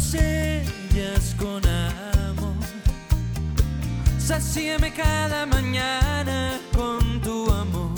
[0.00, 2.54] sellas con amor.
[4.18, 7.90] Sacíame cada mañana con tu amor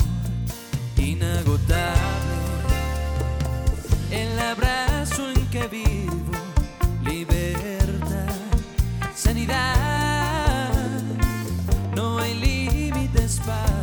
[0.97, 2.37] inagotable.
[4.11, 6.31] El abrazo en que vivo,
[7.03, 8.35] libertad,
[9.15, 10.69] sanidad.
[11.95, 13.82] No hay límites para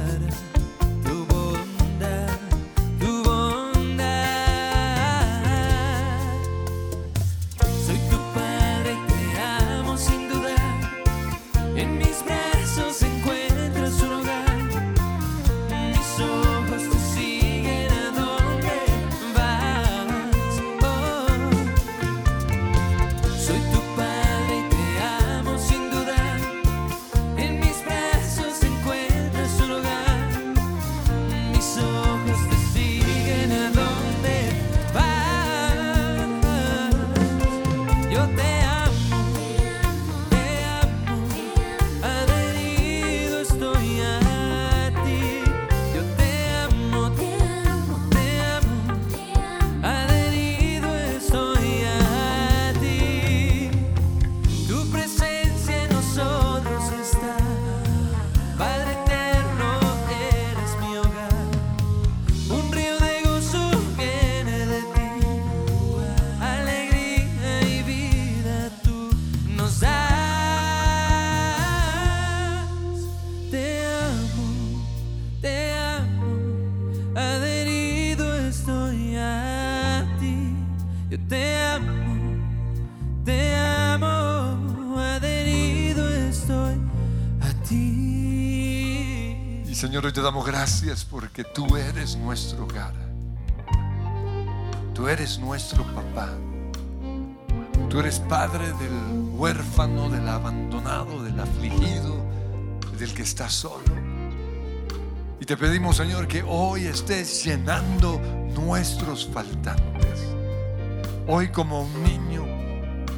[89.91, 92.95] Señor, hoy te damos gracias porque tú eres nuestro hogar.
[94.95, 96.29] Tú eres nuestro papá.
[97.89, 102.25] Tú eres padre del huérfano, del abandonado, del afligido,
[103.01, 103.83] del que está solo.
[105.41, 108.21] Y te pedimos, Señor, que hoy estés llenando
[108.55, 110.21] nuestros faltantes.
[111.27, 112.47] Hoy como un niño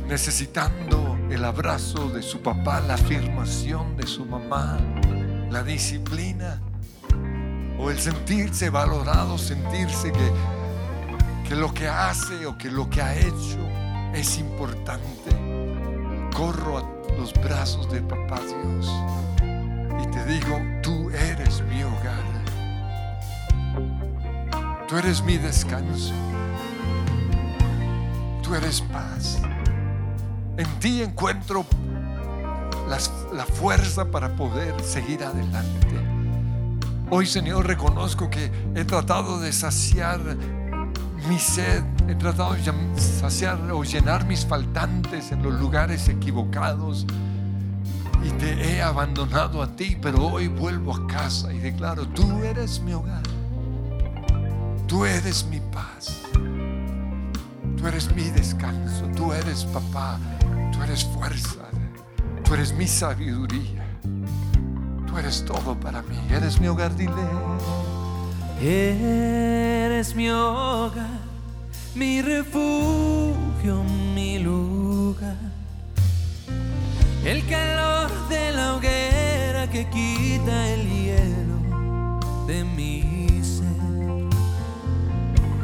[0.08, 4.78] necesitando el abrazo de su papá, la afirmación de su mamá,
[5.52, 6.58] la disciplina
[7.78, 10.32] o el sentirse valorado, sentirse que,
[11.46, 13.58] que lo que hace o que lo que ha hecho
[14.14, 15.30] es importante.
[16.34, 18.90] Corro a los brazos de papá Dios
[20.02, 22.32] y te digo, tú eres mi hogar.
[24.88, 26.14] Tú eres mi descanso.
[28.42, 29.38] Tú eres paz.
[30.56, 31.66] En ti encuentro
[32.88, 35.82] la fuerza para poder seguir adelante.
[37.10, 40.18] Hoy, Señor, reconozco que he tratado de saciar
[41.28, 42.62] mi sed, he tratado de
[43.00, 47.06] saciar o llenar mis faltantes en los lugares equivocados
[48.24, 52.80] y te he abandonado a ti, pero hoy vuelvo a casa y declaro, tú eres
[52.80, 53.22] mi hogar,
[54.86, 56.22] tú eres mi paz,
[57.76, 60.18] tú eres mi descanso, tú eres papá,
[60.72, 61.68] tú eres fuerza,
[62.52, 63.82] tú eres mi sabiduría,
[65.06, 67.14] tú eres todo para mí, eres mi hogar, dile.
[68.60, 71.18] Eres mi hogar,
[71.94, 73.82] mi refugio,
[74.14, 75.38] mi lugar.
[77.24, 83.62] El calor de la hoguera que quita el hielo de mis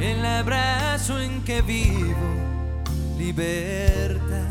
[0.00, 2.16] el abrazo en que vivo,
[3.18, 4.47] libertad,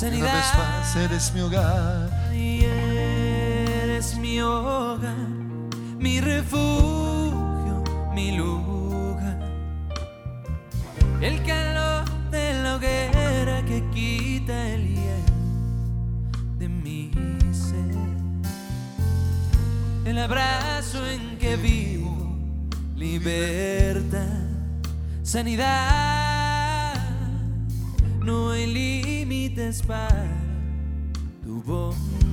[0.00, 0.32] Una sanidad.
[0.32, 2.32] vez más, eres mi hogar.
[2.32, 5.28] Y eres mi hogar,
[5.98, 7.82] mi refugio,
[8.14, 9.40] mi lugar.
[11.20, 15.32] El calor de la hoguera que quita el hielo
[16.58, 17.10] de mi
[17.52, 17.90] ser.
[20.04, 22.38] El abrazo en que vivo,
[22.94, 24.46] libertad,
[25.24, 26.94] sanidad.
[28.22, 28.66] No hay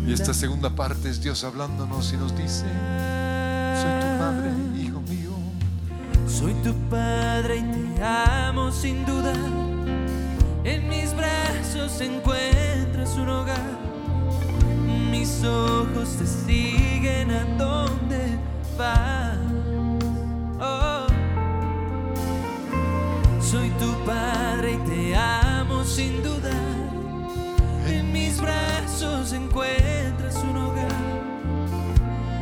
[0.06, 2.66] Y esta segunda parte es Dios hablándonos y nos dice,
[3.82, 5.32] soy tu padre, hijo mío.
[6.28, 9.34] Soy tu padre y te amo sin duda.
[10.64, 13.80] En mis brazos encuentras un hogar.
[15.10, 18.38] Mis ojos te siguen a donde
[18.78, 19.38] vas.
[20.60, 21.08] Oh.
[23.42, 26.75] Soy tu padre y te amo sin duda.
[29.36, 30.92] Encuentras un hogar.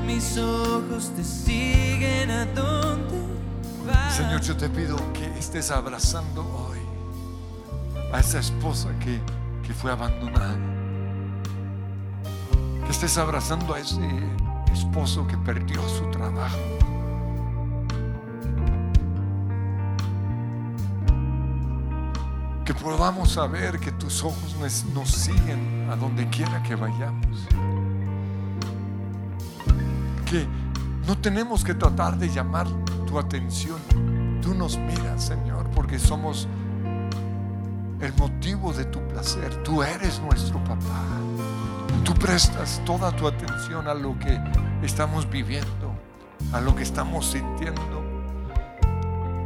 [0.06, 3.20] Mis ojos te siguen a donde
[3.88, 4.16] vas.
[4.16, 6.80] Señor, yo te pido que estés abrazando hoy
[8.12, 9.20] a esa esposa que,
[9.66, 10.58] que fue abandonada.
[12.86, 14.02] Que estés abrazando a ese
[14.74, 16.58] esposo que perdió su trabajo.
[22.66, 24.56] Que podamos saber que tus ojos
[24.94, 27.48] nos siguen a donde quiera que vayamos.
[30.26, 30.48] Que
[31.08, 32.68] no tenemos que tratar de llamar
[33.06, 33.80] tu atención.
[34.42, 36.48] Tú nos miras, Señor, porque somos
[38.00, 39.64] el motivo de tu placer.
[39.64, 41.04] Tú eres nuestro papá.
[42.04, 44.40] Tú prestas toda tu atención a lo que
[44.82, 45.94] estamos viviendo,
[46.52, 48.04] a lo que estamos sintiendo.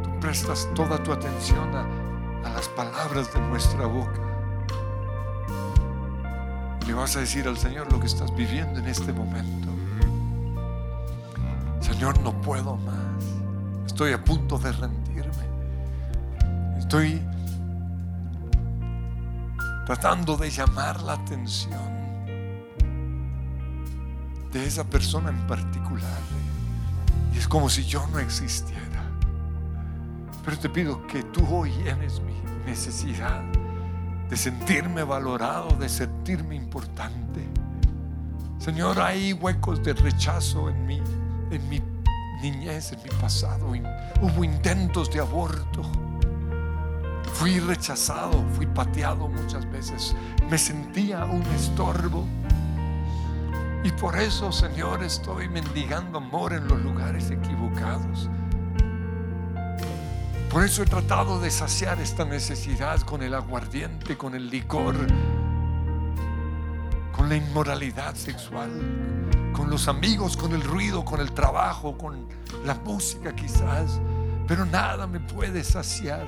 [0.02, 1.86] Tú prestas toda tu atención a,
[2.48, 4.27] a las palabras de nuestra boca.
[6.88, 9.68] Le vas a decir al Señor lo que estás viviendo en este momento.
[11.82, 13.24] Señor, no puedo más.
[13.86, 15.44] Estoy a punto de rendirme.
[16.78, 17.22] Estoy
[19.84, 21.78] tratando de llamar la atención
[24.50, 26.22] de esa persona en particular.
[27.34, 29.04] Y es como si yo no existiera.
[30.42, 32.32] Pero te pido que tú hoy llenes mi
[32.64, 33.42] necesidad
[34.28, 37.46] de sentirme valorado, de sentirme importante.
[38.58, 41.02] Señor, hay huecos de rechazo en mí,
[41.50, 41.80] en mi
[42.42, 43.72] niñez, en mi pasado.
[44.20, 45.82] Hubo intentos de aborto.
[47.34, 50.14] Fui rechazado, fui pateado muchas veces.
[50.50, 52.26] Me sentía un estorbo.
[53.84, 58.28] Y por eso, Señor, estoy mendigando amor en los lugares equivocados.
[60.50, 64.96] Por eso he tratado de saciar esta necesidad con el aguardiente, con el licor,
[67.12, 68.70] con la inmoralidad sexual,
[69.52, 72.26] con los amigos, con el ruido, con el trabajo, con
[72.64, 74.00] la música quizás.
[74.46, 76.26] Pero nada me puede saciar.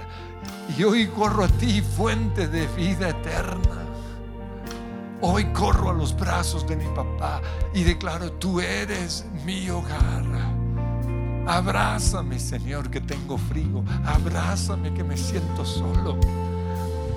[0.76, 3.86] Y hoy corro a ti, fuente de vida eterna.
[5.22, 7.40] Hoy corro a los brazos de mi papá
[7.72, 10.59] y declaro, tú eres mi hogar.
[11.46, 13.82] Abrázame, Señor, que tengo frío.
[14.04, 16.18] Abrázame que me siento solo.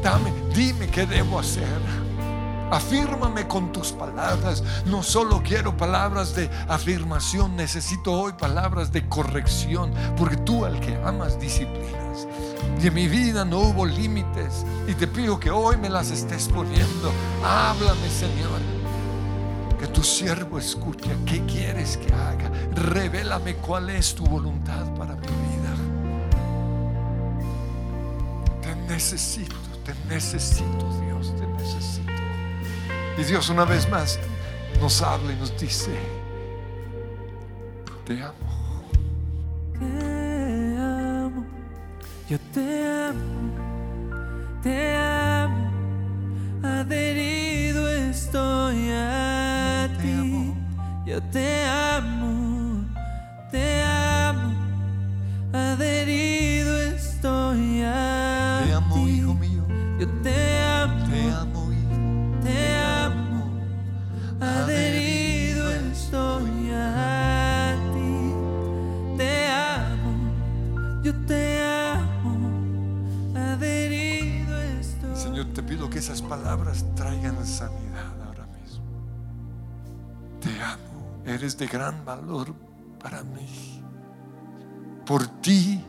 [0.01, 1.68] Dame, dime qué debo hacer.
[2.72, 4.63] Afírmame con tus palabras.
[4.86, 10.96] No solo quiero palabras de afirmación, necesito hoy palabras de corrección, porque tú al que
[11.03, 12.27] amas disciplinas.
[12.82, 16.48] Y en mi vida no hubo límites y te pido que hoy me las estés
[16.48, 17.12] poniendo.
[17.44, 18.73] Háblame, Señor.
[19.84, 21.10] Que tu siervo escuche.
[21.25, 22.50] ¿Qué quieres que haga?
[22.74, 25.75] Revélame cuál es tu voluntad para mi vida.
[28.62, 32.13] Te necesito, te necesito, Dios, te necesito.
[33.18, 34.18] Y Dios una vez más
[34.80, 35.92] nos habla y nos dice,
[38.06, 38.34] te amo.
[39.80, 41.46] Te amo,
[42.30, 43.52] yo te amo,
[44.63, 45.12] te amo,
[51.13, 52.86] Yo te amo,
[53.51, 54.51] te amo,
[55.53, 59.01] adherido estoy a Te amo, ti.
[59.12, 59.63] hijo mío.
[60.00, 62.39] Yo te amo, Te amo, hijo.
[62.41, 63.51] te amo,
[64.41, 69.15] adherido estoy a ti.
[69.15, 70.34] Te amo,
[71.03, 75.15] yo te amo, adherido estoy.
[75.15, 77.83] Señor, te pido que esas palabras traigan sanidad
[81.43, 82.55] eres de gran valor
[83.01, 83.83] para mí.
[85.05, 85.83] Por ti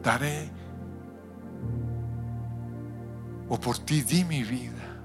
[0.00, 0.48] daré
[3.48, 4.96] o por ti di mi vida,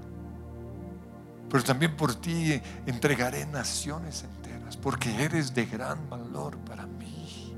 [1.50, 7.56] pero también por ti entregaré naciones enteras, porque eres de gran valor para mí.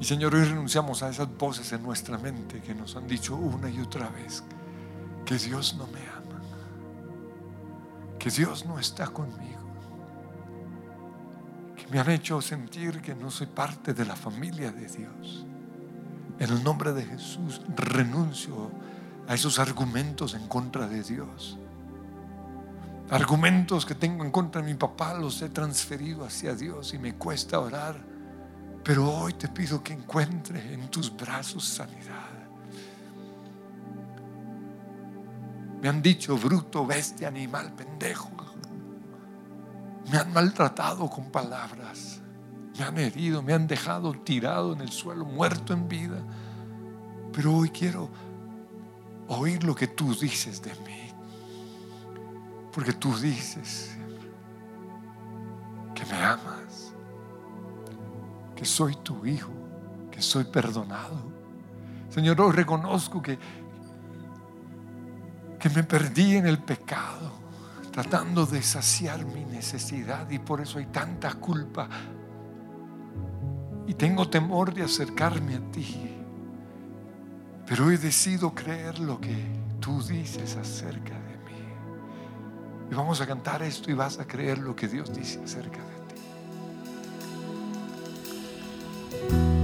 [0.00, 3.70] Y Señor, hoy renunciamos a esas voces en nuestra mente que nos han dicho una
[3.70, 4.42] y otra vez
[5.24, 6.40] que Dios no me ama,
[8.18, 9.52] que Dios no está conmigo
[11.92, 15.44] me han hecho sentir que no soy parte de la familia de Dios.
[16.38, 18.70] En el nombre de Jesús renuncio
[19.28, 21.58] a esos argumentos en contra de Dios.
[23.10, 27.14] Argumentos que tengo en contra de mi papá los he transferido hacia Dios y me
[27.16, 27.96] cuesta orar.
[28.82, 32.41] Pero hoy te pido que encuentre en tus brazos sanidad.
[35.82, 38.30] Me han dicho bruto, bestia, animal, pendejo.
[40.12, 42.20] Me han maltratado con palabras.
[42.78, 46.22] Me han herido, me han dejado tirado en el suelo, muerto en vida.
[47.32, 48.08] Pero hoy quiero
[49.26, 51.10] oír lo que tú dices de mí.
[52.72, 53.96] Porque tú dices
[55.96, 56.92] que me amas,
[58.54, 59.50] que soy tu hijo,
[60.12, 61.32] que soy perdonado.
[62.08, 63.38] Señor, hoy reconozco que,
[65.62, 67.30] que me perdí en el pecado
[67.92, 71.88] tratando de saciar mi necesidad y por eso hay tanta culpa.
[73.86, 76.16] Y tengo temor de acercarme a ti.
[77.64, 79.36] Pero hoy decido creer lo que
[79.78, 81.62] tú dices acerca de mí.
[82.90, 86.14] Y vamos a cantar esto y vas a creer lo que Dios dice acerca de
[86.14, 86.22] ti.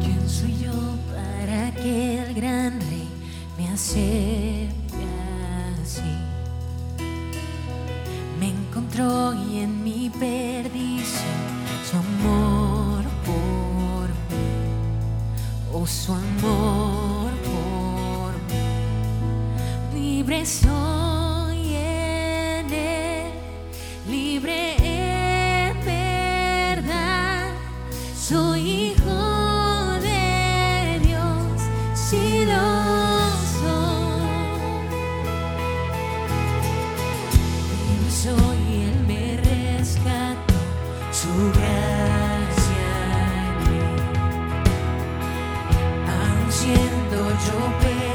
[0.01, 0.73] ¿Quién soy yo
[1.13, 3.09] para que el gran rey
[3.57, 4.88] me acepte
[8.99, 11.23] me encontró y en mi perdición
[11.89, 14.51] su amor por mí,
[15.73, 23.33] oh su amor por mí, libre soy en él,
[24.09, 24.78] libre
[47.19, 48.08] Dojo Bay.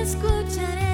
[0.00, 0.89] Escucharé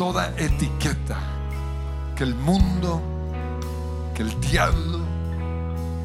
[0.00, 1.18] toda etiqueta
[2.16, 3.02] que el mundo,
[4.14, 4.98] que el diablo,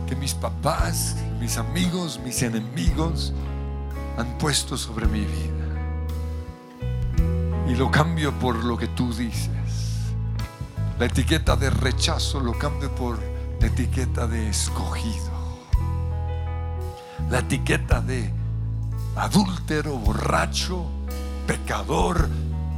[0.05, 3.31] que mis papás, mis amigos, mis enemigos
[4.17, 5.65] han puesto sobre mi vida.
[7.69, 10.11] y lo cambio por lo que tú dices.
[10.99, 13.17] La etiqueta de rechazo lo cambio por
[13.61, 15.31] la etiqueta de escogido.
[17.29, 18.29] La etiqueta de
[19.15, 20.85] adúltero, borracho,
[21.47, 22.27] pecador,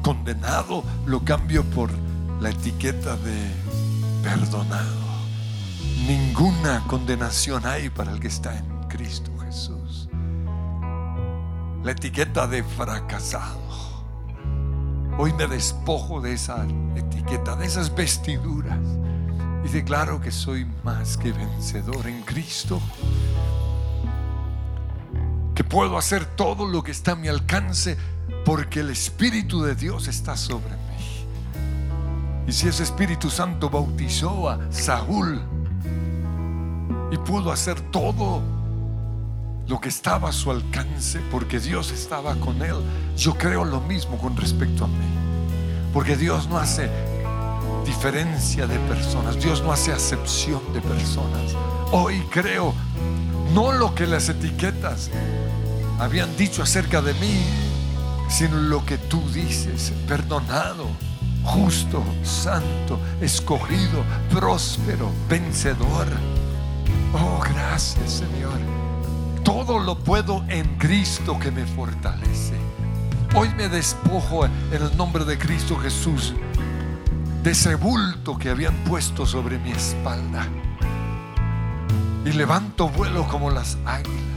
[0.08, 1.90] condenado, lo cambio por
[2.40, 3.52] la etiqueta de
[4.24, 5.06] perdonado.
[6.08, 10.08] Ninguna condenación hay para el que está en Cristo Jesús.
[11.84, 13.60] La etiqueta de fracasado.
[15.18, 16.66] Hoy me despojo de esa
[16.96, 18.80] etiqueta, de esas vestiduras
[19.66, 22.80] y declaro que soy más que vencedor en Cristo.
[25.54, 27.98] Que puedo hacer todo lo que está a mi alcance
[28.48, 32.48] porque el Espíritu de Dios está sobre mí.
[32.48, 35.42] Y si ese Espíritu Santo bautizó a Saúl
[37.12, 38.42] y pudo hacer todo
[39.68, 42.78] lo que estaba a su alcance porque Dios estaba con él,
[43.18, 44.96] yo creo lo mismo con respecto a mí.
[45.94, 46.90] Porque Dios no hace
[47.86, 51.54] diferencia de personas, Dios no hace acepción de personas.
[51.92, 52.74] Hoy creo
[53.54, 55.12] no lo que las etiquetas
[56.00, 57.67] habían dicho acerca de mí,
[58.28, 60.88] sino lo que tú dices, perdonado,
[61.44, 66.08] justo, santo, escogido, próspero, vencedor.
[67.14, 68.60] Oh, gracias Señor.
[69.44, 72.56] Todo lo puedo en Cristo que me fortalece.
[73.36, 76.34] Hoy me despojo en el nombre de Cristo Jesús
[77.44, 80.48] de ese bulto que habían puesto sobre mi espalda.
[82.26, 84.37] Y levanto vuelo como las águilas.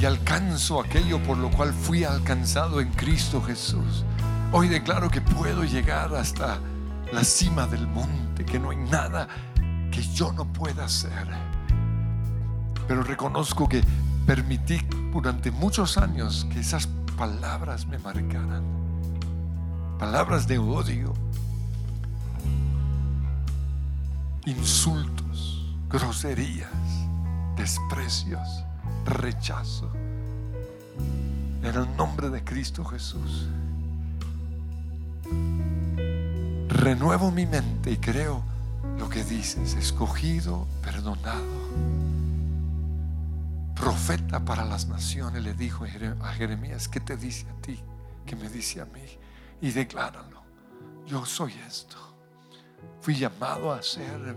[0.00, 4.02] Y alcanzo aquello por lo cual fui alcanzado en Cristo Jesús.
[4.50, 6.58] Hoy declaro que puedo llegar hasta
[7.12, 9.28] la cima del monte, que no hay nada
[9.92, 11.28] que yo no pueda hacer.
[12.88, 13.84] Pero reconozco que
[14.26, 14.80] permití
[15.12, 16.86] durante muchos años que esas
[17.18, 18.64] palabras me marcaran.
[19.98, 21.12] Palabras de odio,
[24.46, 26.70] insultos, groserías,
[27.54, 28.64] desprecios,
[29.10, 29.90] rechazo.
[31.62, 33.48] En el nombre de Cristo Jesús.
[36.68, 38.42] Renuevo mi mente y creo
[38.98, 41.60] lo que dices, escogido, perdonado.
[43.74, 47.80] Profeta para las naciones le dijo a Jeremías, ¿qué te dice a ti?
[48.26, 49.04] ¿Qué me dice a mí?
[49.60, 50.42] Y decláralo,
[51.06, 51.96] yo soy esto.
[53.00, 54.36] Fui llamado a ser,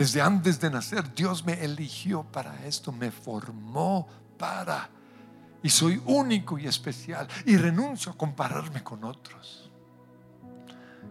[0.00, 4.08] desde antes de nacer, Dios me eligió para esto, me formó
[4.38, 4.88] para,
[5.62, 9.70] y soy único y especial, y renuncio a compararme con otros.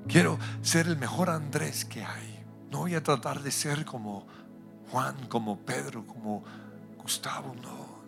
[0.08, 2.43] Quiero ser el mejor Andrés que hay.
[2.71, 4.25] No voy a tratar de ser como
[4.89, 6.43] Juan, como Pedro, como
[6.97, 7.99] Gustavo, no.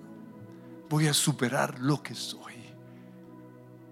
[0.89, 2.55] Voy a superar lo que soy.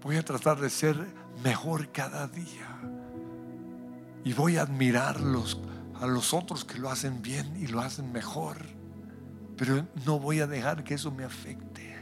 [0.01, 0.97] Voy a tratar de ser
[1.43, 2.81] mejor cada día.
[4.23, 5.59] Y voy a admirarlos
[5.99, 8.57] a los otros que lo hacen bien y lo hacen mejor.
[9.57, 11.97] Pero no voy a dejar que eso me afecte.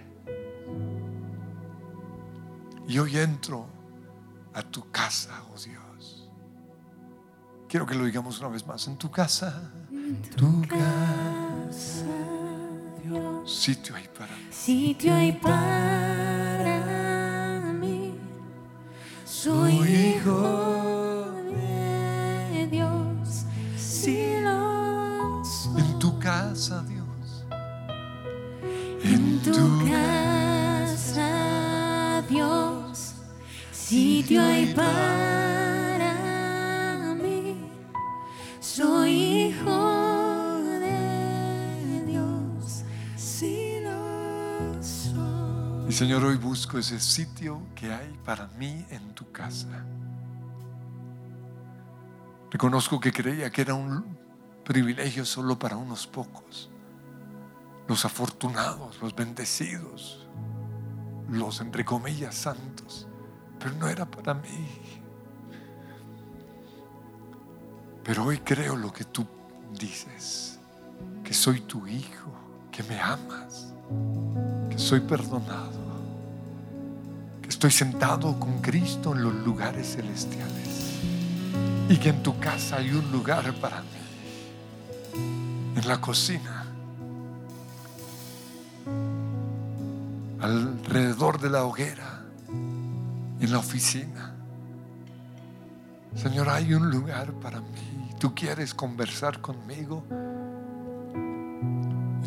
[2.87, 3.67] Y hoy entro
[4.53, 6.29] a tu casa, oh Dios.
[7.67, 8.87] Quiero que lo digamos una vez más.
[8.87, 9.71] En tu casa.
[9.91, 12.05] En tu casa,
[13.03, 13.51] Dios.
[13.51, 14.47] Sitio hay para mí.
[14.51, 16.71] Sitio hay para
[17.73, 18.13] mí.
[19.25, 20.86] Soy hijo
[34.35, 36.13] Hay para
[37.15, 37.71] mí.
[38.59, 42.83] Soy hijo de Dios.
[43.15, 43.81] Si
[44.81, 45.87] soy.
[45.87, 49.85] Y Señor, hoy busco ese sitio que hay para mí en tu casa.
[52.51, 54.17] Reconozco que creía que era un
[54.65, 56.69] privilegio solo para unos pocos.
[57.87, 60.27] Los afortunados, los bendecidos,
[61.29, 63.07] los entre comillas santos.
[63.59, 64.67] Pero no era para mí.
[68.03, 69.25] Pero hoy creo lo que tú
[69.77, 70.59] dices,
[71.23, 72.31] que soy tu hijo,
[72.71, 73.73] que me amas,
[74.69, 75.79] que soy perdonado,
[77.41, 80.93] que estoy sentado con Cristo en los lugares celestiales
[81.89, 83.87] y que en tu casa hay un lugar para mí,
[85.75, 86.65] en la cocina,
[90.39, 92.16] alrededor de la hoguera,
[93.39, 94.33] en la oficina.
[96.15, 98.09] Señor, hay un lugar para mí.
[98.19, 100.03] Tú quieres conversar conmigo.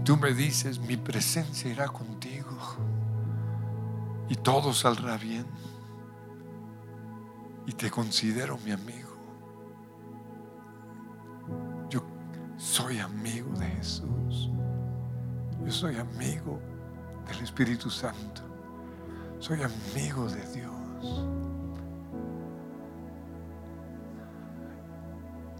[0.04, 2.48] Tú me dices, mi presencia irá contigo.
[4.28, 5.44] y todo saldrá bien.
[7.66, 9.10] Y te considero mi amigo.
[11.88, 12.00] Yo
[12.56, 14.50] soy amigo de Jesús.
[15.64, 16.60] Yo soy amigo
[17.28, 18.42] del Espíritu Santo.
[19.40, 20.79] Soy amigo de Dios.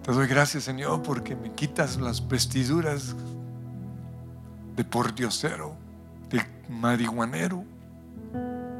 [0.02, 3.14] Te doy gracias, Señor, porque me quitas las vestiduras
[4.74, 5.76] de pordiosero,
[6.30, 7.64] de marihuanero,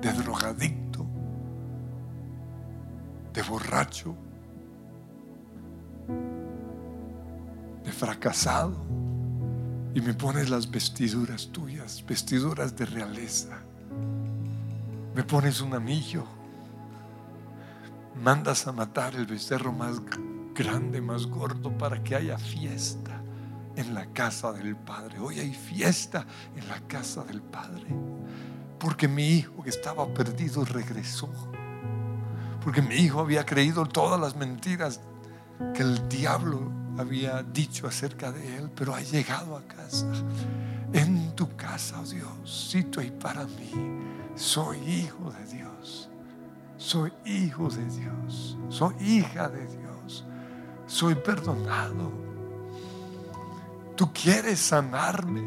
[0.01, 1.07] de drogadicto,
[3.33, 4.15] de borracho,
[7.85, 8.75] de fracasado,
[9.95, 13.59] y me pones las vestiduras tuyas, vestiduras de realeza.
[15.15, 16.25] Me pones un anillo,
[18.15, 20.01] mandas a matar el becerro más
[20.55, 23.23] grande, más gordo, para que haya fiesta
[23.77, 25.19] en la casa del Padre.
[25.19, 27.87] Hoy hay fiesta en la casa del Padre.
[28.79, 31.31] Porque mi hijo que estaba perdido regresó.
[32.63, 35.01] Porque mi hijo había creído todas las mentiras
[35.75, 40.07] que el diablo había dicho acerca de él, pero ha llegado a casa.
[40.93, 43.73] En tu casa, oh Dios, sito y para mí.
[44.35, 46.10] Soy hijo de Dios.
[46.81, 48.57] Soy hijo de Dios.
[48.71, 50.25] Soy hija de Dios.
[50.87, 52.11] Soy perdonado.
[53.95, 55.43] Tú quieres sanarme.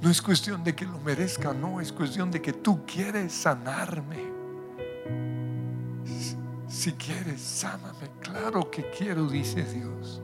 [0.00, 4.32] No es cuestión de que lo merezca, no, es cuestión de que tú quieres sanarme.
[6.66, 8.08] Si quieres, sáname.
[8.20, 10.22] Claro que quiero, dice Dios.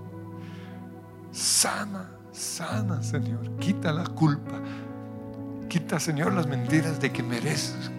[1.31, 3.55] Sana, sana, Señor.
[3.59, 4.63] Quita la culpa.
[5.69, 7.91] Quita, Señor, las mentiras de que mereces,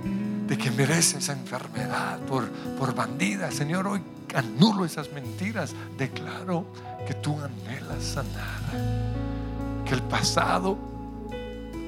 [0.48, 3.52] de que mereces esa enfermedad por, por bandida.
[3.52, 4.02] Señor, hoy
[4.34, 5.74] anulo esas mentiras.
[5.98, 6.66] Declaro
[7.08, 8.62] que tú anhelas sanar.
[9.86, 10.78] Que el pasado,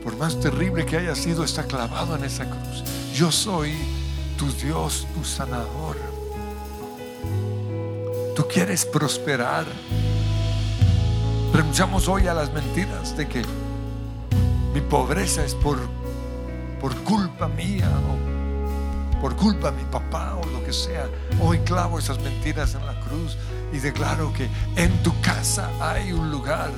[0.04, 2.84] por más terrible que haya sido, está clavado en esa cruz.
[3.14, 3.74] Yo soy
[4.38, 5.98] tu Dios, tu sanador.
[8.36, 9.66] Tú quieres prosperar.
[11.54, 13.44] Renunciamos hoy a las mentiras de que
[14.74, 15.80] mi pobreza es por,
[16.80, 17.90] por culpa mía
[19.22, 21.08] por culpa de mi papá o lo que sea.
[21.42, 23.38] Hoy clavo esas mentiras en la cruz
[23.74, 26.72] y declaro que en tu casa hay un lugar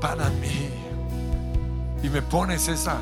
[0.00, 0.70] para mí.
[2.02, 2.98] Y me pones esa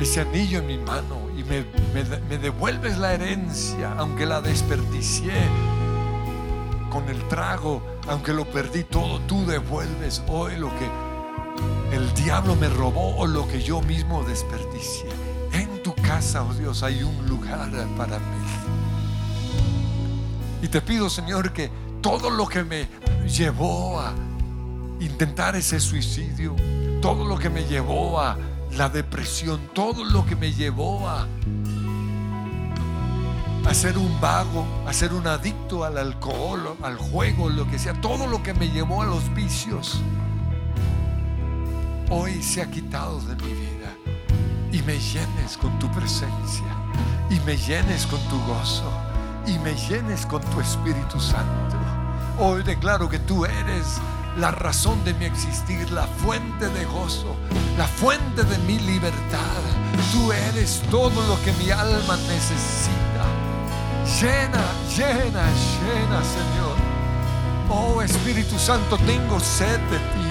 [0.00, 5.32] ese anillo en mi mano y me, me- me devuelves la herencia, aunque la desperdicié
[6.90, 12.68] con el trago, aunque lo perdí todo, tú devuelves hoy lo que el diablo me
[12.68, 15.10] robó o lo que yo mismo desperdicié.
[16.08, 18.24] Casa, oh Dios, hay un lugar para mí.
[20.62, 22.88] Y te pido, Señor, que todo lo que me
[23.28, 24.14] llevó a
[25.00, 26.56] intentar ese suicidio,
[27.02, 28.38] todo lo que me llevó a
[28.74, 31.28] la depresión, todo lo que me llevó a,
[33.66, 37.92] a ser un vago, a ser un adicto al alcohol, al juego, lo que sea,
[38.00, 40.00] todo lo que me llevó a los vicios,
[42.08, 43.77] hoy se ha quitado de mi vida
[44.78, 46.66] y me llenes con tu presencia
[47.30, 48.90] y me llenes con tu gozo
[49.46, 51.76] y me llenes con tu Espíritu Santo.
[52.38, 53.98] Hoy declaro que tú eres
[54.36, 57.34] la razón de mi existir, la fuente de gozo,
[57.76, 59.62] la fuente de mi libertad.
[60.12, 63.24] Tú eres todo lo que mi alma necesita.
[64.20, 64.64] Llena,
[64.96, 66.76] llena, llena, Señor.
[67.68, 70.28] Oh Espíritu Santo, tengo sed de ti.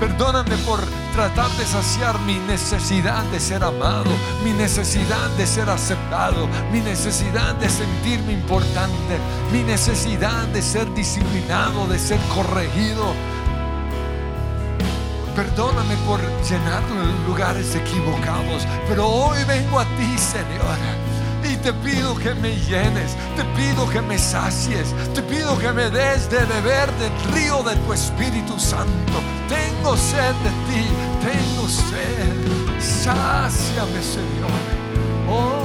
[0.00, 0.80] Perdóname por
[1.12, 4.10] tratar de saciar mi necesidad de ser amado,
[4.42, 9.18] mi necesidad de ser aceptado, mi necesidad de sentirme importante,
[9.52, 13.14] mi necesidad de ser disciplinado, de ser corregido.
[15.36, 21.01] Perdóname por llenarlo en lugares equivocados, pero hoy vengo a ti, Señor.
[21.52, 25.90] Y te pido que me llenes, te pido que me sacies, te pido que me
[25.90, 29.18] des de beber del río de tu Espíritu Santo.
[29.50, 30.84] Tengo sed de ti,
[31.20, 32.80] tengo sed.
[32.80, 34.50] Sáciame, Señor.
[35.28, 35.62] Oh,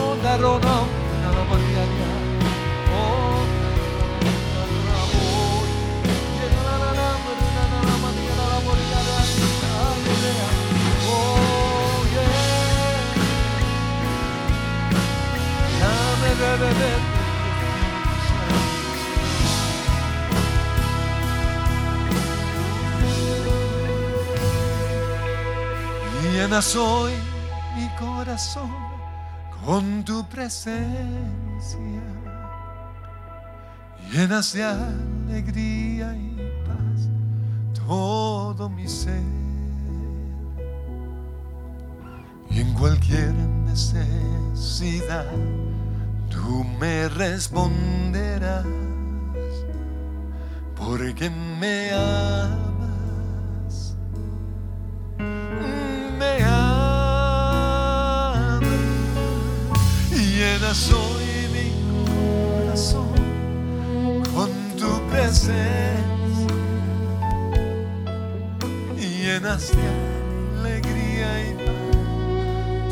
[26.37, 27.13] Llenas hoy
[27.75, 28.69] mi corazón
[29.65, 30.77] con tu presencia.
[34.11, 37.09] Llenas de alegría y paz
[37.87, 39.23] todo mi ser.
[42.77, 43.33] cualquier
[43.65, 45.25] necesidad,
[46.29, 48.65] tú me responderás,
[50.75, 52.76] porque me amas,
[60.73, 61.71] soy mi
[62.05, 63.13] corazón
[64.33, 65.55] con tu presencia,
[68.99, 69.85] llenas de
[70.59, 71.89] alegría y paz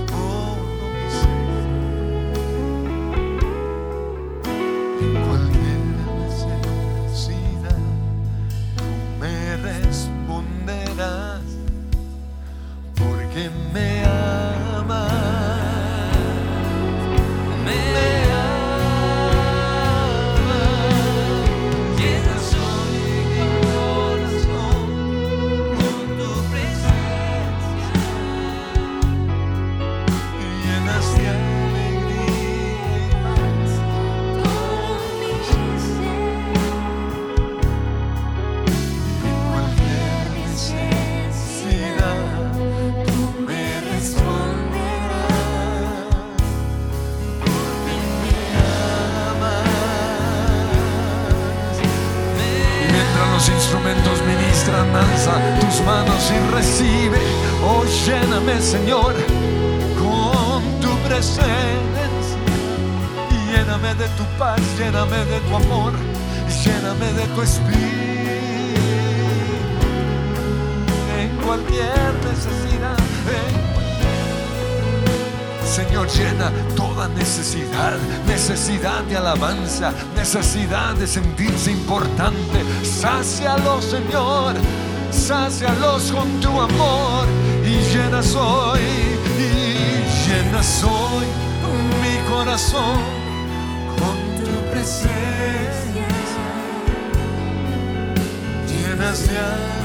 [0.08, 1.66] todo mi ser.
[5.02, 5.82] En cualquier
[6.30, 7.84] necesidad,
[8.78, 8.88] tú
[9.20, 11.46] me responderás,
[12.96, 13.42] porque
[13.74, 13.95] me
[55.60, 57.20] tus manos y recibe.
[57.64, 59.14] Oh, lléname, Señor,
[59.98, 61.46] con tu presencia.
[63.50, 65.94] Lléname de tu paz, lléname de tu amor,
[66.64, 67.86] lléname de tu espíritu.
[71.20, 72.98] En cualquier necesidad,
[73.40, 73.65] en
[75.76, 82.64] Señor, llena toda necesidad, necesidad de alabanza, necesidad de sentirse importante.
[82.82, 84.56] Sácialos, Señor,
[85.12, 87.28] sácialos con tu amor
[87.66, 88.80] y llena soy,
[89.38, 91.26] y llena soy
[92.02, 93.02] mi corazón
[94.00, 95.12] con tu presencia.
[98.66, 99.85] Llenas de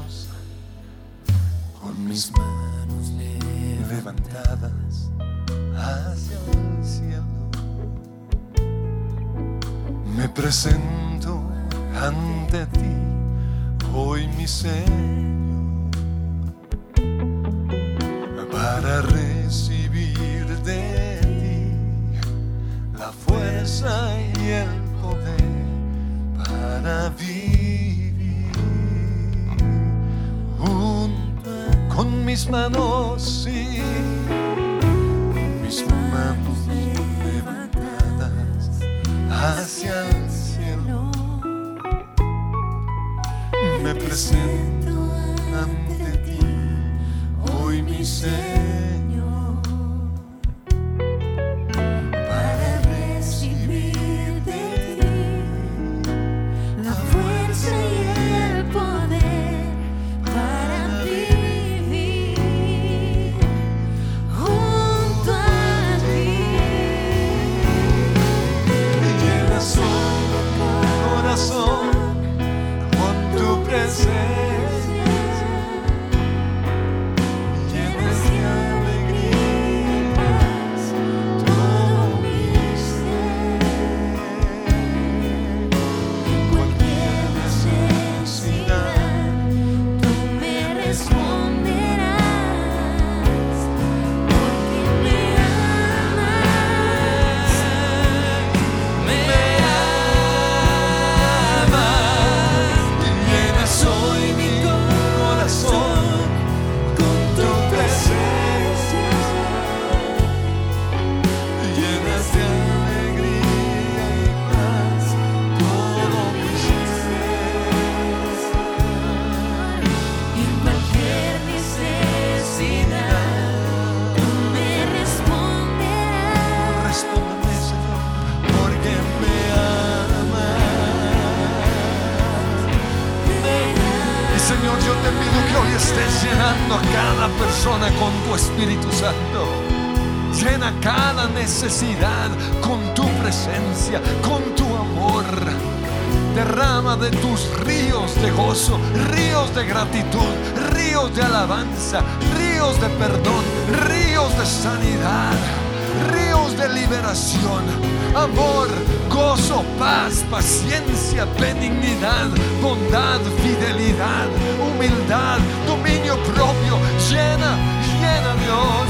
[162.61, 164.27] bondad, fidelidad,
[164.59, 166.79] humildad, dominio propio.
[167.09, 167.57] Llena,
[167.99, 168.89] llena Dios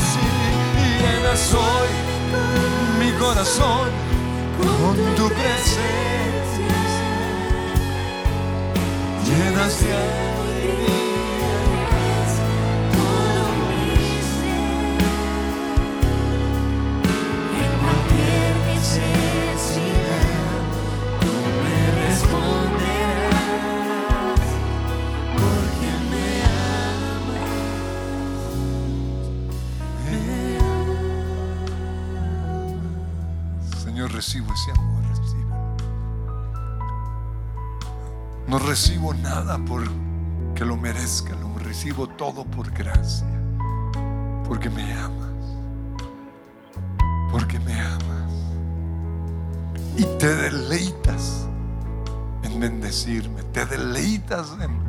[0.77, 1.89] y llena soy
[2.99, 3.89] mi corazón
[4.57, 5.91] con tu presencia.
[9.25, 10.41] Llenas de todo.
[17.61, 18.53] En cualquier
[34.21, 35.01] recibo ese amor.
[38.47, 39.81] No recibo nada por
[40.53, 43.25] que lo merezca, lo recibo todo por gracia,
[44.47, 45.57] porque me amas,
[47.31, 48.31] porque me amas
[49.97, 51.47] y te deleitas
[52.43, 54.79] en bendecirme, te deleitas en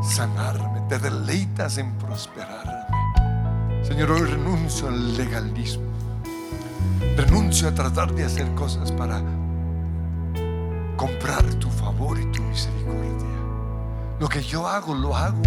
[0.00, 3.82] sanarme, te deleitas en prosperarme.
[3.82, 5.91] Señor, hoy renuncio al legalismo.
[7.16, 9.22] Renuncio a tratar de hacer cosas para
[10.96, 12.92] comprar tu favor y tu misericordia.
[14.18, 15.42] Lo que yo hago, lo hago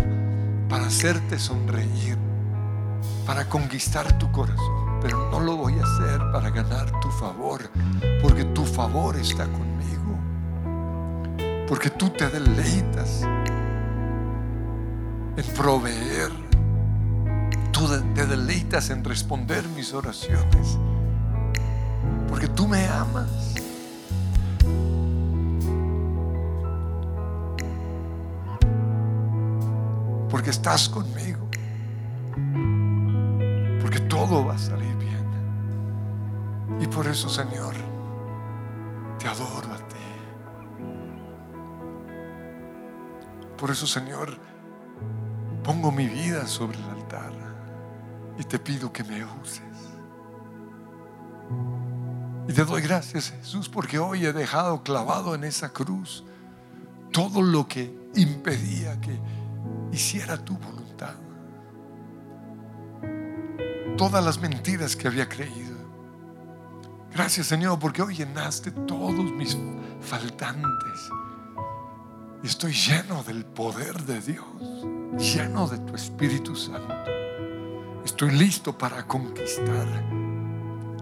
[0.69, 2.17] para hacerte sonreír,
[3.25, 4.99] para conquistar tu corazón.
[5.01, 7.61] Pero no lo voy a hacer para ganar tu favor,
[8.21, 10.19] porque tu favor está conmigo.
[11.67, 13.21] Porque tú te deleitas
[15.37, 16.31] en proveer.
[17.71, 20.77] Tú te deleitas en responder mis oraciones
[22.35, 23.55] porque tú me amas.
[30.29, 31.47] Porque estás conmigo.
[33.79, 36.81] Porque todo va a salir bien.
[36.81, 37.73] Y por eso, Señor,
[39.17, 39.95] te adoro a ti.
[43.57, 44.37] Por eso, Señor,
[45.63, 47.31] pongo mi vida sobre el altar
[48.37, 49.94] y te pido que me uses.
[52.47, 56.23] Y te doy gracias, Jesús, porque hoy he dejado clavado en esa cruz
[57.11, 59.19] todo lo que impedía que
[59.91, 61.15] hiciera tu voluntad.
[63.97, 65.75] Todas las mentiras que había creído.
[67.13, 69.57] Gracias, Señor, porque hoy llenaste todos mis
[70.01, 71.09] faltantes.
[72.43, 74.45] Estoy lleno del poder de Dios,
[75.17, 76.93] lleno de tu Espíritu Santo.
[78.03, 79.87] Estoy listo para conquistar.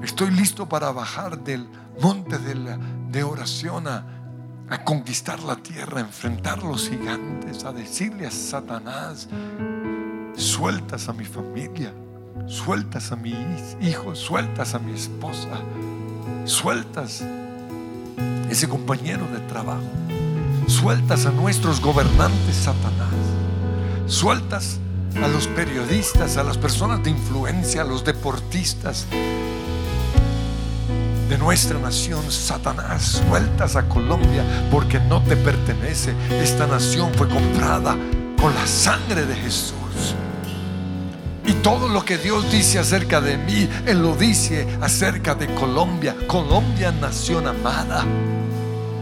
[0.03, 1.65] Estoy listo para bajar del
[2.01, 4.05] monte de, oración a,
[4.69, 9.29] a conquistar la tierra, a enfrentar los gigantes, a decirle a Satanás,
[10.35, 11.93] sueltas a mi familia,
[12.47, 13.37] sueltas a mis
[13.79, 15.57] hijos, sueltas a mi esposa,
[16.43, 17.23] sueltas
[18.49, 19.87] ese compañero de trabajo,
[20.67, 23.13] sueltas a nuestros gobernantes, Satanás,
[24.07, 24.79] sueltas
[25.23, 29.07] a los periodistas, a las personas de influencia, a los deportistas,
[31.29, 36.13] de nuestra nación, Satanás, sueltas a Colombia porque no te pertenece.
[36.41, 37.95] Esta nación fue comprada
[38.39, 40.15] con la sangre de Jesús.
[41.45, 46.15] Y todo lo que Dios dice acerca de mí, Él lo dice acerca de Colombia.
[46.27, 48.05] Colombia, nación amada.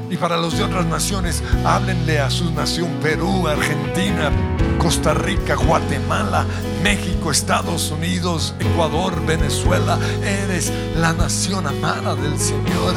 [0.09, 4.31] Y para los de otras naciones, háblenle a su nación Perú, Argentina,
[4.77, 6.45] Costa Rica, Guatemala,
[6.83, 9.99] México, Estados Unidos, Ecuador, Venezuela.
[10.23, 12.93] Eres la nación amada del Señor.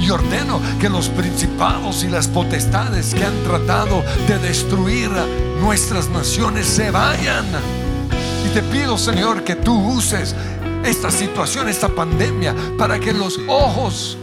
[0.00, 5.10] Y ordeno que los principados y las potestades que han tratado de destruir
[5.60, 7.46] nuestras naciones se vayan.
[8.46, 10.34] Y te pido, Señor, que tú uses
[10.84, 14.18] esta situación, esta pandemia, para que los ojos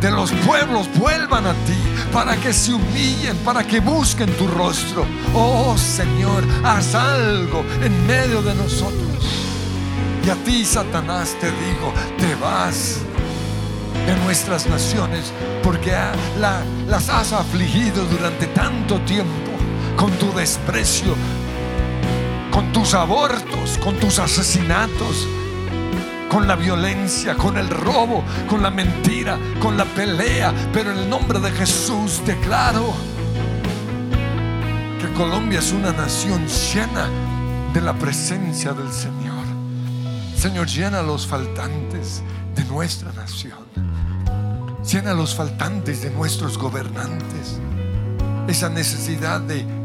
[0.00, 1.78] de los pueblos vuelvan a ti,
[2.12, 5.06] para que se humillen, para que busquen tu rostro.
[5.34, 9.08] Oh Señor, haz algo en medio de nosotros.
[10.24, 12.98] Y a ti, Satanás, te digo, te vas
[14.06, 15.32] de nuestras naciones,
[15.62, 15.92] porque
[16.40, 19.50] la- las has afligido durante tanto tiempo
[19.96, 21.14] con tu desprecio,
[22.50, 25.26] con tus abortos, con tus asesinatos,
[26.30, 30.54] con la violencia, con el robo, con la mentira, con la pelea.
[30.72, 32.94] Pero en el nombre de Jesús declaro
[35.00, 37.08] que Colombia es una nación llena
[37.74, 39.44] de la presencia del Señor.
[40.36, 42.22] Señor, llena los faltantes
[42.54, 43.58] de nuestra nación.
[44.88, 47.58] Llena los faltantes de nuestros gobernantes.
[48.46, 49.79] Esa necesidad de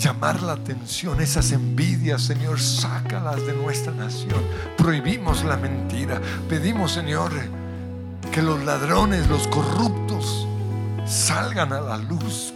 [0.00, 4.42] llamar la atención, esas envidias, Señor, sácalas de nuestra nación.
[4.76, 6.20] Prohibimos la mentira.
[6.48, 7.30] Pedimos, Señor,
[8.32, 10.46] que los ladrones, los corruptos,
[11.06, 12.54] salgan a la luz.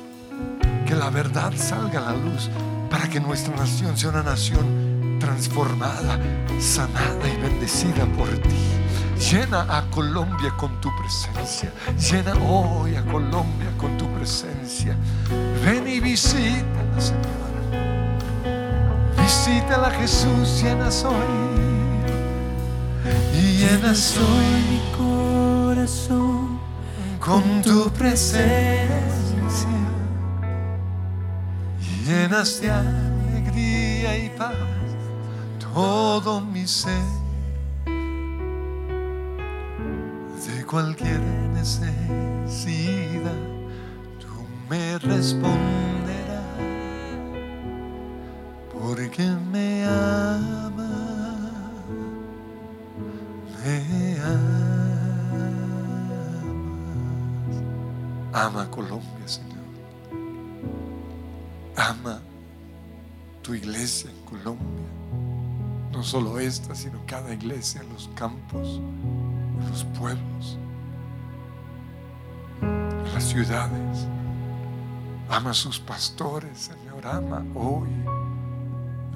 [0.87, 2.51] Que la verdad salga a la luz
[2.91, 4.84] para que nuestra nación sea una nación
[5.25, 6.19] transformada,
[6.61, 8.57] sanada y bendecida por ti.
[9.31, 11.73] Llena a Colombia con tu presencia.
[11.99, 14.95] Llena hoy a Colombia con tu presencia.
[15.65, 17.23] Ven y visítala, Señor.
[19.23, 20.63] Visítala, Jesús.
[20.63, 21.55] Llena hoy.
[23.35, 26.59] Y llenas hoy mi corazón
[27.19, 28.99] con tu presencia.
[32.07, 34.53] Llenas de alegría y paz
[35.75, 37.03] todo mi ser.
[40.47, 41.21] De cualquier
[41.53, 43.33] necesidad,
[44.21, 44.29] tú
[44.71, 46.45] me responderás.
[48.73, 50.91] Porque me amas,
[53.65, 54.55] me amas.
[58.33, 59.65] Ama Colombia, Señor.
[61.77, 62.21] Ama
[63.43, 64.85] tu iglesia en Colombia.
[65.95, 68.81] No solo esta, sino cada iglesia en los campos,
[69.61, 70.59] en los pueblos,
[72.61, 74.09] en las ciudades.
[75.31, 77.07] Ama a sus pastores, Señor.
[77.07, 77.89] Ama hoy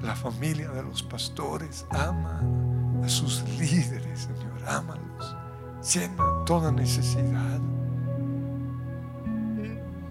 [0.01, 1.85] la familia de los pastores.
[1.89, 2.41] Ama
[3.03, 4.65] a sus líderes, Señor.
[4.65, 5.35] Ámalos.
[5.93, 7.59] Llena toda necesidad.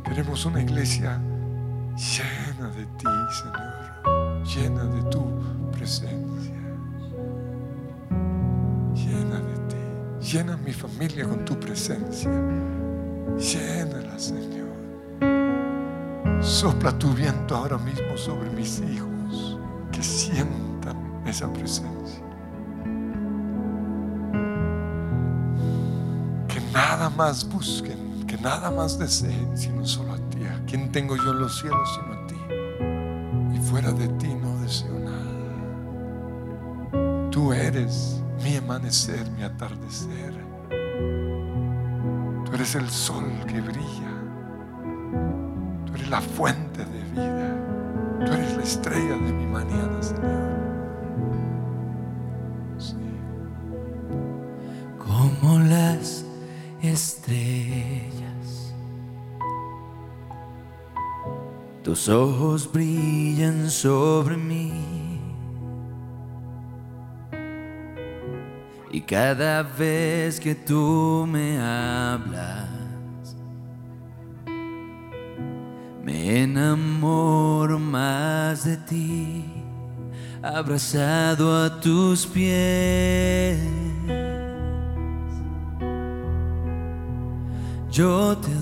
[0.05, 1.19] Queremos una iglesia
[1.97, 3.07] llena de ti,
[3.43, 4.45] Señor.
[4.45, 6.58] Llena de tu presencia.
[10.31, 12.31] Llena mi familia con tu presencia.
[13.39, 14.69] Llénala, Señor.
[16.43, 19.59] Sopla tu viento ahora mismo sobre mis hijos.
[19.91, 22.23] Que sientan esa presencia.
[26.47, 30.45] Que nada más busquen, que nada más deseen, sino solo a ti.
[30.45, 32.37] ¿A quién tengo yo en los cielos sino a ti?
[33.57, 35.25] Y fuera de ti no deseo nada.
[37.31, 38.18] Tú eres
[38.49, 40.33] mi amanecer, mi atardecer.
[42.45, 44.13] Tú eres el sol que brilla.
[45.85, 48.25] Tú eres la fuente de vida.
[48.25, 50.49] Tú eres la estrella de mi mañana, Señor.
[52.79, 52.95] Sí.
[54.99, 56.25] como las
[56.81, 58.75] estrellas.
[61.83, 65.08] Tus ojos brillan sobre mí.
[69.09, 72.69] Cada vez que tú me hablas,
[76.05, 79.45] me enamoro más de ti,
[80.43, 83.59] abrazado a tus pies.
[87.99, 88.55] yo te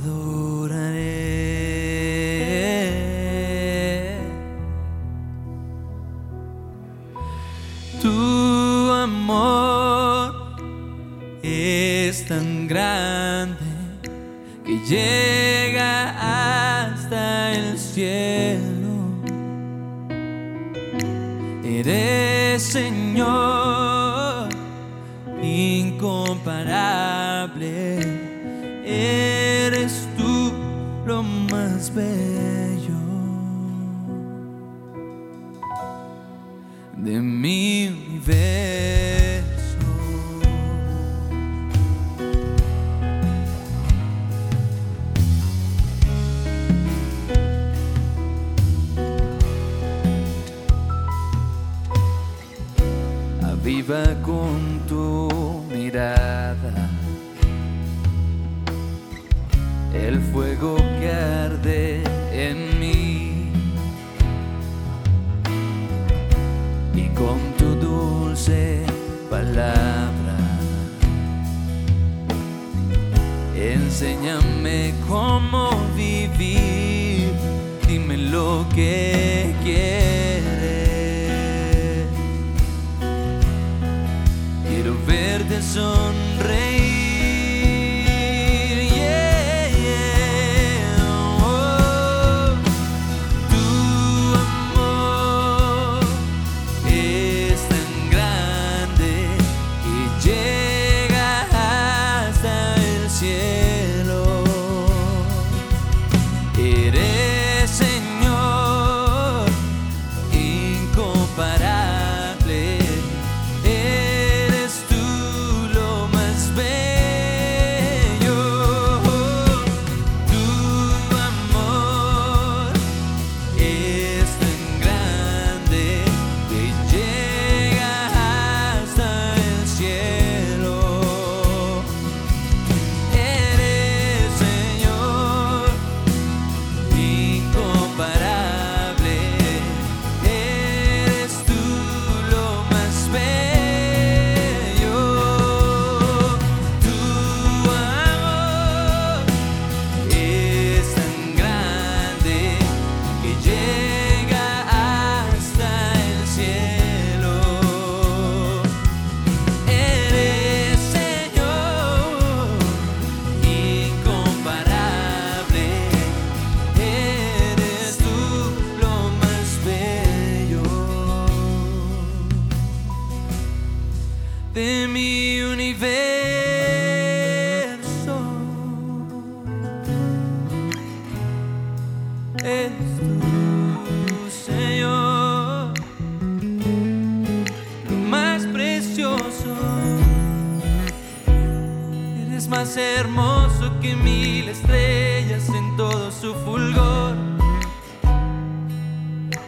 [12.67, 13.61] grande
[14.65, 18.97] que llega hasta el cielo.
[21.65, 24.49] Eres Señor
[25.43, 27.99] incomparable
[28.85, 30.53] eres tú
[31.05, 32.26] lo más bello
[73.97, 77.33] enséñame cómo vivir.
[77.89, 80.87] Dime lo que quieres.
[84.69, 86.06] Quiero verte sonreír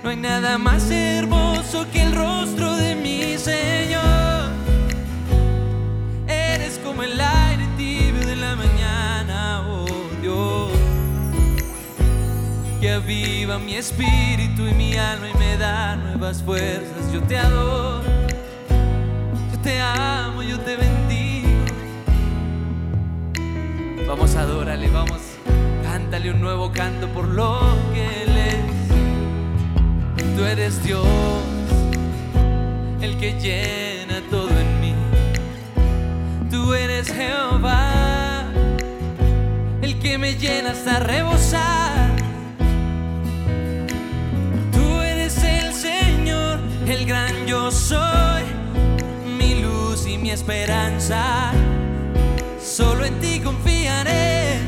[0.09, 4.48] No hay nada más hermoso que el rostro de mi Señor.
[6.26, 9.84] Eres como el aire tibio de la mañana, oh
[10.22, 10.70] Dios,
[12.80, 17.12] que aviva mi espíritu y mi alma y me da nuevas fuerzas.
[17.12, 18.02] Yo te adoro,
[19.52, 21.48] yo te amo, yo te bendigo.
[24.06, 25.20] Vamos, adórale, vamos,
[25.82, 27.61] cántale un nuevo canto por lo
[27.92, 28.38] que Él es.
[30.39, 31.05] Tú eres Dios,
[33.01, 34.95] el que llena todo en mí.
[36.49, 38.45] Tú eres Jehová,
[39.82, 42.11] el que me llena hasta rebosar.
[44.70, 48.45] Tú eres el Señor, el gran yo soy,
[49.36, 51.51] mi luz y mi esperanza.
[52.62, 54.61] Solo en ti confiaré,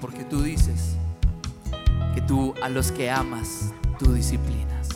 [0.00, 0.94] porque tú dices
[2.14, 4.88] que tú a los que amas, tú disciplinas.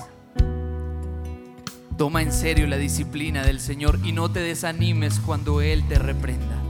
[1.97, 6.63] Toma en serio la disciplina del Señor y no te desanimes cuando Él te reprenda.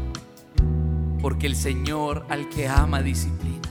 [1.21, 3.69] Porque el Señor al que ama disciplina.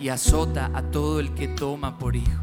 [0.00, 2.42] Y azota a todo el que toma por hijo.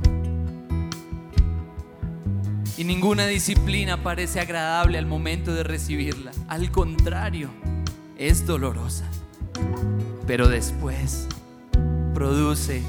[2.78, 6.32] Y ninguna disciplina parece agradable al momento de recibirla.
[6.48, 7.50] Al contrario,
[8.18, 9.06] es dolorosa.
[10.26, 11.28] Pero después
[12.14, 12.84] produce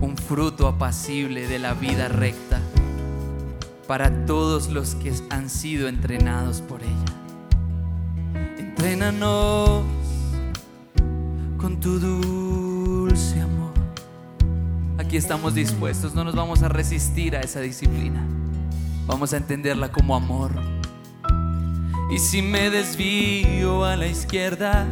[0.00, 2.60] un fruto apacible de la vida recta
[3.86, 8.58] para todos los que han sido entrenados por ella.
[8.58, 9.84] Entrénanos
[11.58, 13.72] con tu dulce amor.
[14.98, 18.26] Aquí estamos dispuestos, no nos vamos a resistir a esa disciplina.
[19.06, 20.71] Vamos a entenderla como amor.
[22.12, 24.86] Y si me desvío a la izquierda,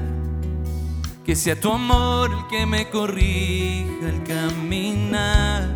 [1.22, 5.68] que sea tu amor el que me corrija el caminar.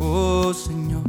[0.00, 1.04] Oh Señor.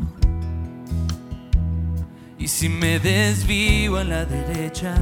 [2.38, 4.94] Y si me desvío a la derecha,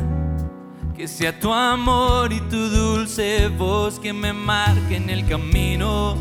[0.95, 6.15] que sea tu amor y tu dulce voz que me marquen el camino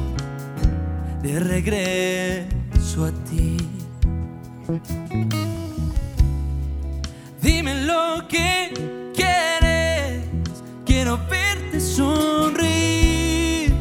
[1.22, 3.58] de regreso a ti.
[7.50, 8.74] Dime lo que
[9.14, 10.22] quieres,
[10.84, 13.72] quiero verte sonreír.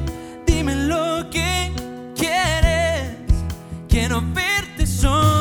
[0.45, 1.74] Dime lo que
[2.15, 3.18] quieres,
[3.89, 5.37] quiero verte sonreír.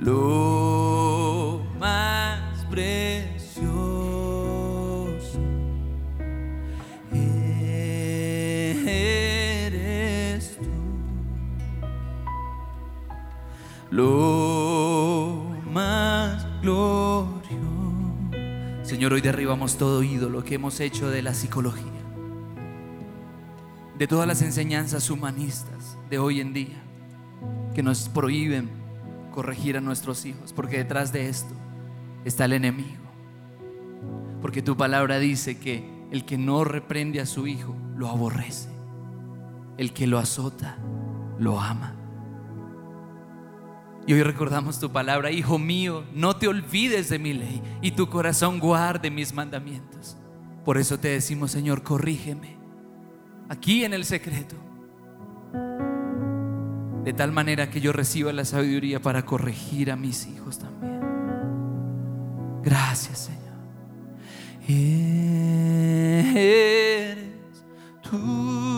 [0.00, 3.70] lo más precioso.
[8.86, 10.64] Eres tú.
[13.90, 17.60] Lo más glorioso.
[18.82, 21.84] Señor, hoy derribamos todo ídolo que hemos hecho de la psicología,
[23.98, 26.82] de todas las enseñanzas humanistas de hoy en día,
[27.74, 28.79] que nos prohíben
[29.40, 31.54] corregir a nuestros hijos, porque detrás de esto
[32.26, 33.06] está el enemigo.
[34.42, 38.68] Porque tu palabra dice que el que no reprende a su hijo lo aborrece,
[39.78, 40.76] el que lo azota
[41.38, 41.94] lo ama.
[44.06, 48.10] Y hoy recordamos tu palabra, hijo mío, no te olvides de mi ley y tu
[48.10, 50.18] corazón guarde mis mandamientos.
[50.66, 52.58] Por eso te decimos, Señor, corrígeme
[53.48, 54.56] aquí en el secreto,
[57.04, 61.00] de tal manera que yo reciba la sabiduría para corregir a mis hijos también.
[62.62, 63.40] Gracias, Señor.
[66.36, 67.16] Eres
[68.02, 68.69] tú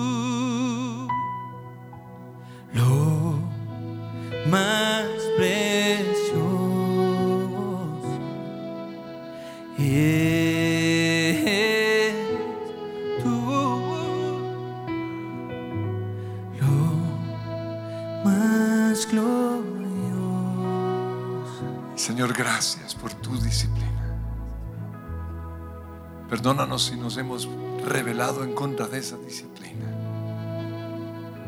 [26.32, 27.46] Perdónanos si nos hemos
[27.84, 29.84] rebelado en contra de esa disciplina.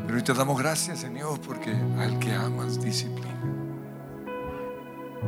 [0.05, 3.33] Pero hoy te damos gracias, Señor, porque al que amas disciplina.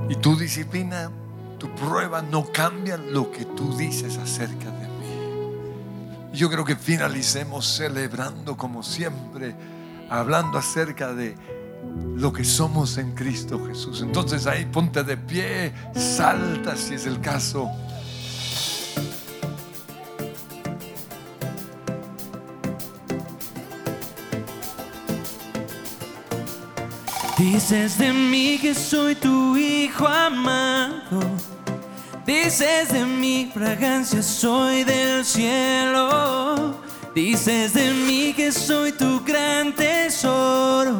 [0.10, 1.10] Y tu disciplina,
[1.58, 6.34] tu prueba no cambia lo que tú dices acerca de mí.
[6.34, 9.56] Yo creo que finalicemos celebrando como siempre,
[10.08, 11.36] hablando acerca de
[12.16, 14.04] lo que somos en Cristo Jesús.
[14.04, 17.72] Entonces ahí ponte de pie, salta si es el caso.
[27.58, 31.22] Dices de mí que soy tu hijo amado.
[32.24, 36.80] Dices de mi fragancia soy del cielo.
[37.16, 41.00] Dices de mí que soy tu gran tesoro.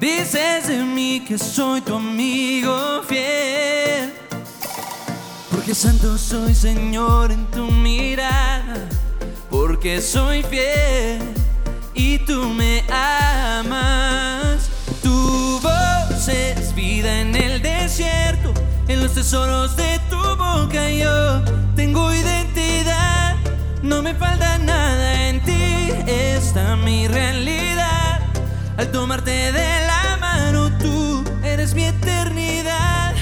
[0.00, 4.10] Dices de mí que soy tu amigo fiel.
[5.50, 8.88] Porque santo soy Señor en tu mirada.
[9.50, 11.20] Porque soy fiel
[11.92, 14.01] y tú me amas.
[17.92, 18.54] Desierto,
[18.88, 21.44] en los tesoros de tu boca yo
[21.76, 23.36] tengo identidad.
[23.82, 28.20] No me falta nada en ti, esta mi realidad.
[28.78, 33.12] Al tomarte de la mano tú eres mi eternidad.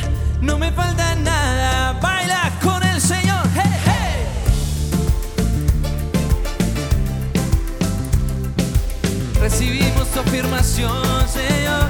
[0.40, 3.44] No me falta nada, baila con el Señor.
[3.56, 4.24] Hey, hey.
[9.40, 11.89] Recibimos tu afirmación, Señor.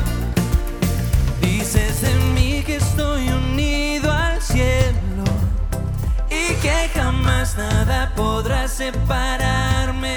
[1.72, 5.22] Dices de mí que estoy unido al cielo
[6.28, 10.16] y que jamás nada podrá separarme.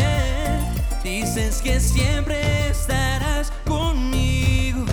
[1.03, 4.83] Dices que siempre estarás conmigo.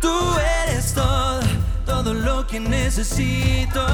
[0.00, 0.34] Tú
[0.66, 1.42] eres todo,
[1.86, 3.86] todo lo que necesito.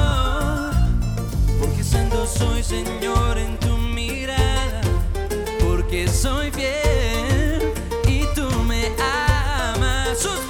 [1.59, 4.81] Porque santo soy, Señor, en tu mirada.
[5.59, 7.73] Porque soy fiel
[8.07, 10.48] y tú me amas.